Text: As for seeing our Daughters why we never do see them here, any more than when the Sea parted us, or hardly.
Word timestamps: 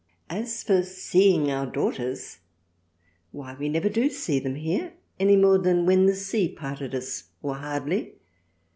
As 0.31 0.63
for 0.63 0.81
seeing 0.81 1.51
our 1.51 1.67
Daughters 1.67 2.39
why 3.31 3.53
we 3.53 3.69
never 3.69 3.87
do 3.87 4.09
see 4.09 4.39
them 4.39 4.55
here, 4.55 4.93
any 5.19 5.35
more 5.35 5.59
than 5.59 5.85
when 5.85 6.07
the 6.07 6.15
Sea 6.15 6.49
parted 6.49 6.95
us, 6.95 7.25
or 7.43 7.53
hardly. 7.57 8.13